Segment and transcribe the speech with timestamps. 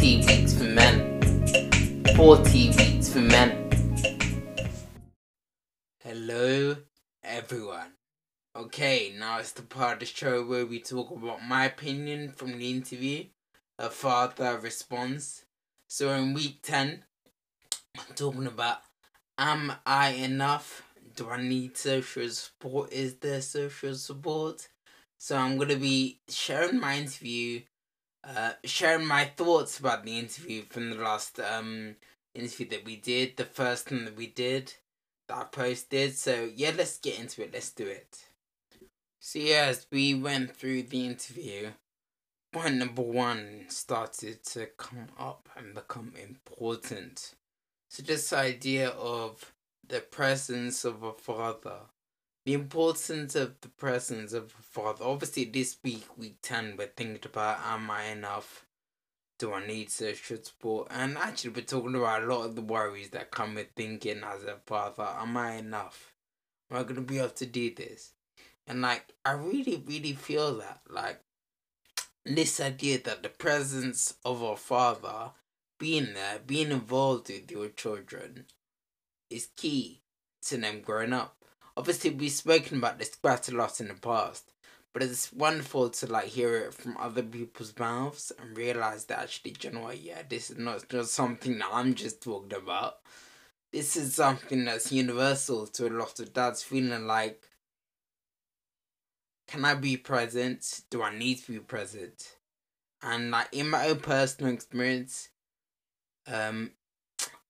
[0.00, 1.20] 40 weeks for men.
[2.16, 3.70] 40 weeks for men.
[6.02, 6.76] Hello,
[7.22, 7.92] everyone.
[8.56, 12.56] Okay, now it's the part of the show where we talk about my opinion from
[12.58, 13.24] the interview.
[13.78, 15.44] A father response.
[15.86, 17.04] So in week 10,
[17.98, 18.78] I'm talking about
[19.36, 20.82] Am I enough?
[21.14, 22.90] Do I need social support?
[22.90, 24.66] Is there social support?
[25.18, 27.60] So I'm going to be sharing my interview
[28.24, 31.96] uh, sharing my thoughts about the interview from the last um
[32.34, 34.74] interview that we did, the first one that we did
[35.28, 36.16] that I posted.
[36.16, 37.52] So yeah, let's get into it.
[37.52, 38.26] Let's do it.
[39.20, 41.70] So yeah, as we went through the interview,
[42.52, 47.34] point number one started to come up and become important.
[47.90, 49.52] So this idea of
[49.86, 51.80] the presence of a father
[52.50, 55.04] the importance of the presence of a father.
[55.04, 58.66] Obviously, this week, week 10, we're thinking about am I enough?
[59.38, 60.88] Do I need social support?
[60.90, 64.42] And actually, we're talking about a lot of the worries that come with thinking as
[64.42, 66.12] a father am I enough?
[66.72, 68.14] Am I going to be able to do this?
[68.66, 70.80] And like, I really, really feel that.
[70.88, 71.20] Like,
[72.24, 75.30] this idea that the presence of a father,
[75.78, 78.46] being there, being involved with your children,
[79.30, 80.02] is key
[80.46, 81.39] to them growing up
[81.76, 84.52] obviously we've spoken about this quite a lot in the past,
[84.92, 89.54] but it's wonderful to like hear it from other people's mouths and realize that actually,
[89.62, 92.94] you yeah, this is not just something that I'm just talking about.
[93.72, 97.40] This is something that's universal to a lot of dads feeling like,
[99.46, 100.82] can I be present?
[100.90, 102.36] Do I need to be present?
[103.02, 105.28] And like in my own personal experience,
[106.26, 106.72] um,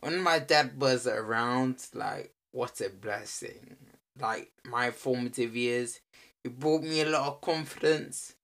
[0.00, 3.76] when my dad was around, like what a blessing
[4.20, 6.00] like my formative years.
[6.44, 8.34] It brought me a lot of confidence.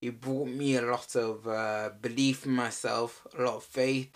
[0.00, 4.10] It brought me a lot of uh, belief in myself, a lot of faith.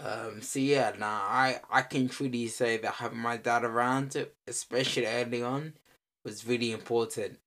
[0.00, 5.06] Um, so yeah, now I I can truly say that having my dad around, especially
[5.06, 5.74] early on,
[6.24, 7.38] was really important.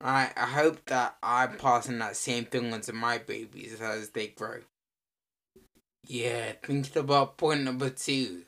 [0.00, 4.28] I I hope that I'm passing that same thing on to my babies as they
[4.28, 4.60] grow.
[6.04, 8.44] Yeah, thinking about point number two.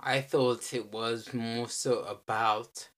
[0.00, 2.88] I thought it was more so about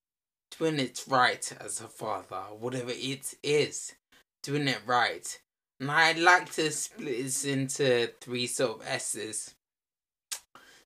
[0.58, 3.94] doing it right as a father, whatever it is,
[4.42, 5.40] doing it right.
[5.80, 9.54] And I'd like to split this into three sort of S's.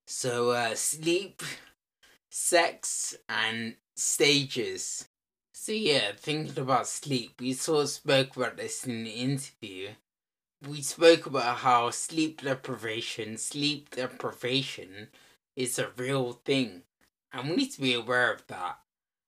[0.06, 1.42] So, uh, sleep,
[2.30, 5.08] sex, and stages.
[5.54, 9.90] So, yeah, thinking about sleep, we sort of spoke about this in the interview.
[10.68, 15.08] We spoke about how sleep deprivation, sleep deprivation
[15.56, 16.82] is a real thing.
[17.32, 18.78] And we need to be aware of that.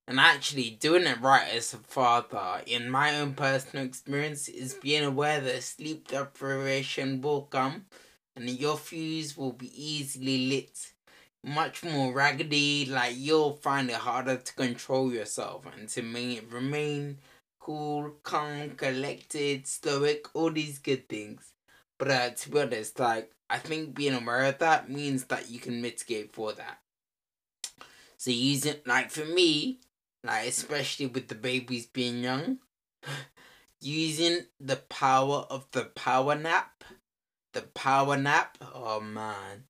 [0.06, 5.04] And actually, doing it right as a father, in my own personal experience, is being
[5.04, 7.86] aware that sleep deprivation will come
[8.36, 10.92] and your fuse will be easily lit.
[11.42, 16.02] Much more raggedy, like you'll find it harder to control yourself and to
[16.50, 17.18] remain
[17.58, 21.53] cool, calm, collected, stoic, all these good things.
[21.98, 25.58] But uh, to be honest, like I think being aware of that means that you
[25.58, 26.78] can mitigate for that.
[28.16, 29.80] So using like for me,
[30.24, 32.58] like especially with the babies being young,
[33.80, 36.84] using the power of the power nap,
[37.52, 38.58] the power nap.
[38.74, 39.64] Oh man,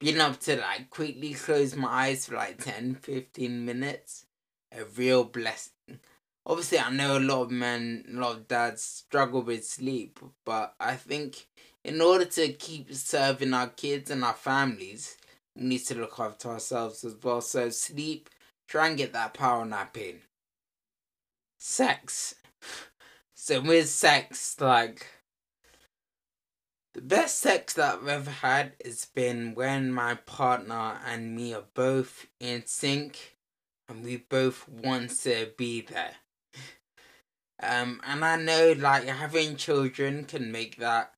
[0.00, 4.26] being able to like quickly close my eyes for like 10, 15 minutes,
[4.72, 6.00] a real blessing.
[6.46, 10.74] Obviously, I know a lot of men, a lot of dads struggle with sleep, but
[10.80, 11.46] I think
[11.84, 15.16] in order to keep serving our kids and our families,
[15.56, 17.40] we need to look after ourselves as well.
[17.40, 18.28] So sleep,
[18.68, 20.20] try and get that power nap in.
[21.58, 22.34] Sex.
[23.34, 25.06] So with sex, like
[26.92, 31.64] the best sex that I've ever had has been when my partner and me are
[31.72, 33.36] both in sync
[33.88, 36.16] and we both want to be there.
[37.62, 41.14] Um, and I know like having children can make that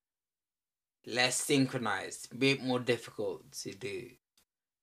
[1.06, 4.10] less synchronized, a bit more difficult to do.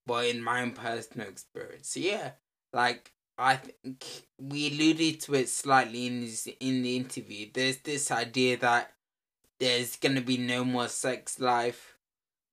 [0.06, 2.32] But in my own personal experience, so yeah,
[2.74, 4.06] like I think
[4.38, 7.48] we alluded to it slightly in this, in the interview.
[7.54, 8.94] There's this idea that
[9.60, 11.98] there's gonna be no more sex life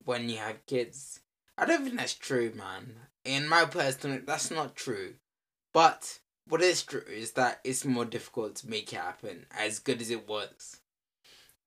[0.05, 1.21] when you have kids.
[1.59, 2.95] I don't think that's true, man.
[3.25, 5.15] In my personal, that's not true.
[5.73, 10.01] But what is true is that it's more difficult to make it happen as good
[10.01, 10.81] as it was.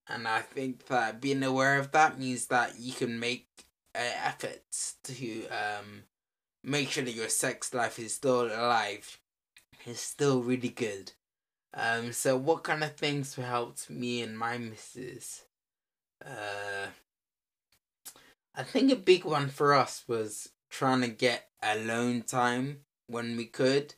[0.10, 3.48] And I think that being aware of that means that you can make
[3.94, 6.04] uh, efforts to um,
[6.64, 9.20] make sure that your sex life is still alive.
[9.86, 11.12] It's still really good.
[11.74, 15.44] Um, so what kind of things helped me and my missus?
[16.26, 16.88] Uh,
[18.56, 23.46] I think a big one for us was trying to get alone time when we
[23.46, 23.94] could.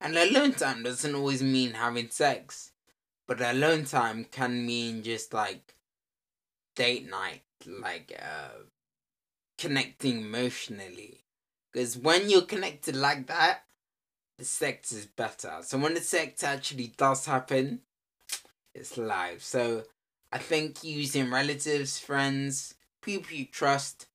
[0.00, 2.72] And alone time doesn't always mean having sex,
[3.26, 5.74] but alone time can mean just like
[6.74, 8.62] date night, like uh,
[9.58, 11.20] connecting emotionally.
[11.72, 13.64] Because when you're connected like that,
[14.38, 15.58] the sex is better.
[15.62, 17.80] So when the sex actually does happen,
[18.74, 19.42] it's live.
[19.42, 19.84] So
[20.30, 24.06] I think using relatives, friends, people you trust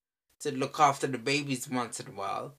[0.41, 2.55] to look after the babies once in a while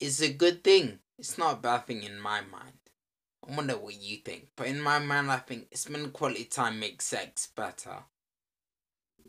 [0.00, 1.00] is a good thing.
[1.18, 2.78] It's not a bad thing in my mind.
[3.48, 4.48] I wonder what you think.
[4.56, 8.04] But in my mind, I think spending quality time makes sex better.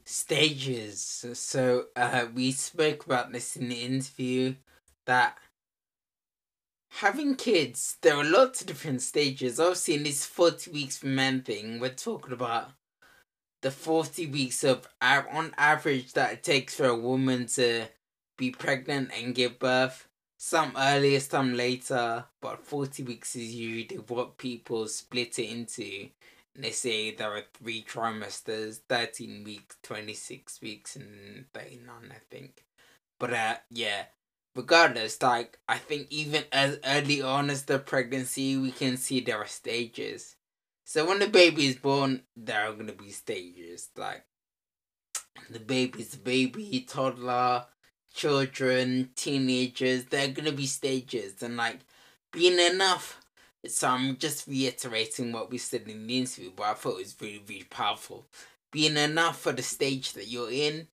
[0.06, 1.26] Stages.
[1.34, 4.56] So uh, we spoke about this in the interview
[5.06, 5.38] that
[6.90, 9.60] having kids, there are lots of different stages.
[9.60, 12.72] Obviously, in this 40 weeks for men thing, we're talking about
[13.62, 17.86] the 40 weeks of, on average, that it takes for a woman to
[18.38, 20.09] be pregnant and give birth.
[20.42, 26.12] Some earlier, some later, but 40 weeks is usually what people split it into.
[26.56, 32.64] And they say there are three trimesters 13 weeks, 26 weeks, and 39, I think.
[33.20, 34.06] But uh, yeah,
[34.56, 39.40] regardless, like I think even as early on as the pregnancy, we can see there
[39.40, 40.38] are stages.
[40.86, 43.90] So when the baby is born, there are gonna be stages.
[43.98, 44.24] Like
[45.50, 47.66] the baby's a baby, toddler,
[48.14, 50.06] children, teenagers.
[50.06, 51.80] There are gonna be stages, and like
[52.32, 53.20] being enough.
[53.68, 57.16] So I'm just reiterating what we said in the interview, but I thought it was
[57.20, 58.26] really, really powerful.
[58.72, 60.88] Being enough for the stage that you're in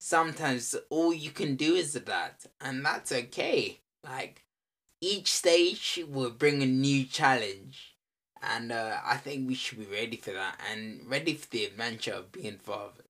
[0.00, 3.78] sometimes all you can do is that, and that's okay.
[4.02, 4.42] Like
[5.00, 7.94] each stage will bring a new challenge,
[8.42, 12.14] and uh, I think we should be ready for that and ready for the adventure
[12.14, 13.09] of being fathers.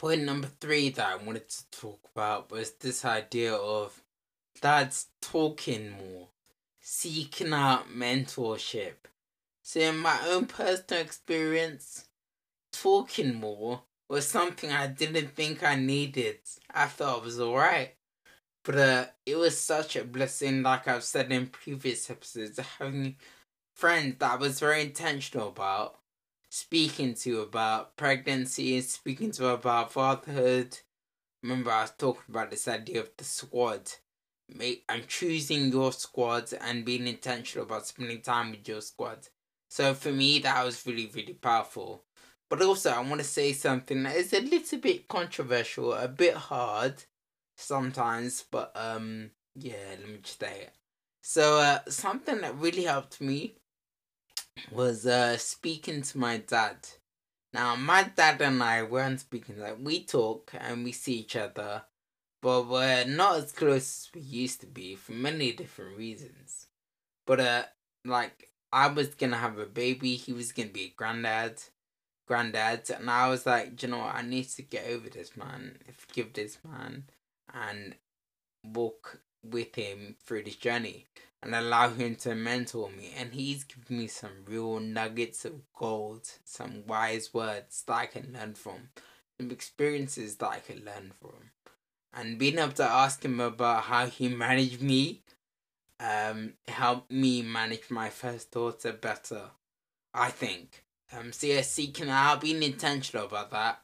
[0.00, 4.02] Point number three that I wanted to talk about was this idea of
[4.62, 6.28] dads talking more,
[6.80, 8.94] seeking out mentorship.
[9.62, 12.08] So, in my own personal experience,
[12.72, 16.38] talking more was something I didn't think I needed.
[16.72, 17.96] I thought it was alright.
[18.64, 23.16] But uh, it was such a blessing, like I've said in previous episodes, having
[23.76, 25.98] friends that I was very intentional about
[26.50, 30.78] speaking to about pregnancy, speaking to about fatherhood.
[31.42, 33.90] Remember, I was talking about this idea of the squad.
[34.88, 39.28] I'm choosing your squad and being intentional about spending time with your squad.
[39.68, 42.04] So for me, that was really, really powerful.
[42.48, 46.34] But also, I want to say something that is a little bit controversial, a bit
[46.34, 47.04] hard
[47.56, 50.74] sometimes, but um, yeah, let me just say it.
[51.22, 53.59] So, uh, something that really helped me
[54.70, 56.76] was uh speaking to my dad.
[57.52, 61.82] Now, my dad and I weren't speaking like we talk and we see each other,
[62.40, 66.66] but we're not as close as we used to be for many different reasons.
[67.26, 67.62] But uh,
[68.04, 71.60] like I was gonna have a baby, he was gonna be a granddad
[72.30, 75.78] granddad, and I was like, you know what, I need to get over this man,
[75.92, 77.04] forgive this man,
[77.52, 77.96] and
[78.64, 81.06] walk with him through this journey
[81.42, 83.12] and allow him to mentor me.
[83.16, 88.32] And he's given me some real nuggets of gold, some wise words that I can
[88.38, 88.90] learn from,
[89.38, 91.50] some experiences that I can learn from.
[92.12, 95.22] And being able to ask him about how he managed me
[96.00, 99.50] um helped me manage my first daughter better,
[100.14, 100.84] I think.
[101.12, 103.82] Um, so yeah, seeking out, being intentional about that.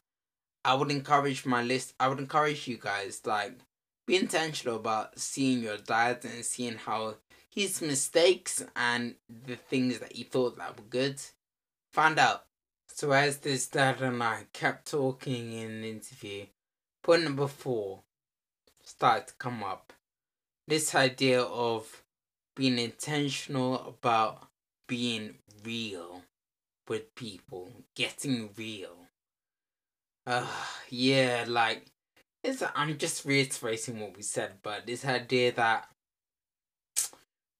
[0.65, 1.93] I would encourage my list.
[1.99, 3.53] I would encourage you guys like
[4.07, 7.15] be intentional about seeing your dad and seeing how
[7.53, 11.21] his mistakes and the things that he thought that were good.
[11.91, 12.45] Find out.
[12.87, 16.45] So as this dad and I kept talking in the interview,
[17.03, 18.01] point number four
[18.83, 19.91] started to come up.
[20.67, 22.03] This idea of
[22.55, 24.47] being intentional about
[24.87, 26.23] being real
[26.87, 28.95] with people, getting real.
[30.25, 30.47] Uh,
[30.89, 31.85] yeah, like
[32.47, 32.63] it's.
[32.75, 35.87] I'm just reiterating what we said, but this idea that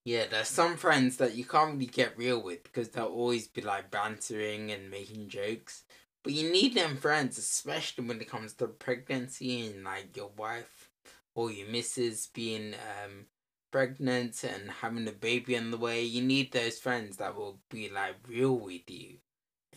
[0.05, 3.61] yeah, there's some friends that you can't really get real with because they'll always be
[3.61, 5.83] like bantering and making jokes.
[6.23, 10.89] But you need them friends, especially when it comes to pregnancy and like your wife
[11.35, 13.25] or your missus being um
[13.71, 17.89] pregnant and having a baby on the way, you need those friends that will be
[17.89, 19.17] like real with you.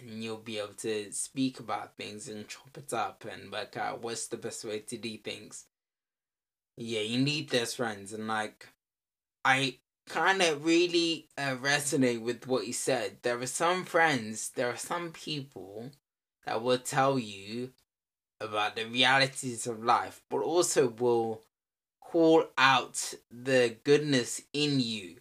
[0.00, 4.02] And you'll be able to speak about things and chop it up and work out
[4.02, 5.66] what's the best way to do things.
[6.76, 8.12] Yeah, you need those friends.
[8.12, 8.69] And like,
[9.45, 9.76] I
[10.09, 13.19] kind of really uh, resonate with what you said.
[13.23, 15.90] There are some friends, there are some people
[16.47, 17.71] that will tell you
[18.40, 21.42] about the realities of life, but also will
[22.00, 25.16] call out the goodness in you.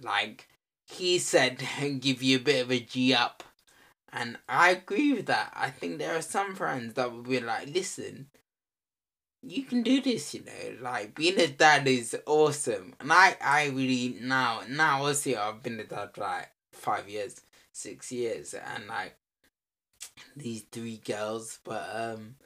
[0.00, 0.48] Like
[0.86, 1.62] he said,
[2.00, 3.42] give you a bit of a G up.
[4.16, 5.52] And I agree with that.
[5.56, 8.28] I think there are some friends that will be like, listen,
[9.42, 12.94] you can do this, you know, like being a dad is awesome.
[13.00, 17.40] And I, I really now, now also I've been a dad for like five years,
[17.72, 19.16] six years, and like
[20.36, 22.36] these three girls, but um,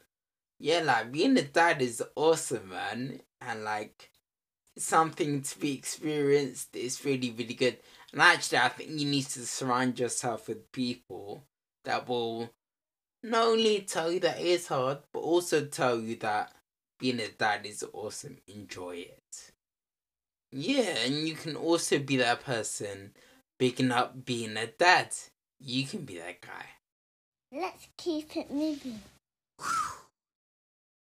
[0.59, 4.11] yeah, like being a dad is awesome, man, and like
[4.79, 6.75] something to be experienced.
[6.75, 7.77] It's really, really good.
[8.13, 11.45] And actually, I think you need to surround yourself with people
[11.89, 12.51] that will
[13.23, 16.53] not only tell you that it's hard, but also tell you that
[16.99, 18.37] being a dad is awesome.
[18.47, 19.53] Enjoy it.
[20.53, 23.13] Yeah, and you can also be that person
[23.59, 25.15] picking up being a dad.
[25.61, 26.67] You can be that guy.
[27.51, 29.01] Let's keep it moving.